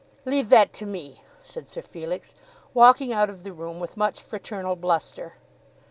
[0.25, 2.33] "Leave that to me," said Sir Felix,
[2.73, 5.33] walking out of the room with much fraternal bluster.